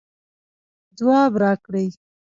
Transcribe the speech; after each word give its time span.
ځواب 0.97 1.31
راکړئ 1.43 1.87